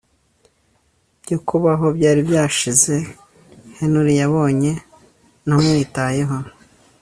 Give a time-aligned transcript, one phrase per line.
[1.23, 2.95] byo kubaho byari byashize
[3.77, 4.71] Henry yabonye
[5.45, 6.37] ntamwitayeho